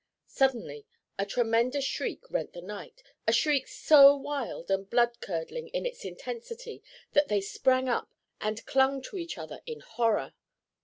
[0.25, 0.87] Suddenly
[1.19, 6.03] a tremendous shriek rent the night, a shriek so wild and blood curdling in its
[6.03, 6.81] intensity
[7.11, 10.33] that they sprang up and clung to each other in horror.